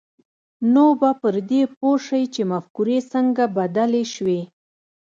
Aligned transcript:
نو 0.73 0.85
به 0.99 1.09
پر 1.21 1.35
دې 1.49 1.61
پوه 1.77 1.95
شئ 2.05 2.23
چې 2.33 2.41
مفکورې 2.51 2.97
څنګه 3.11 3.43
بدلې 3.57 4.03
شوې 4.13 4.41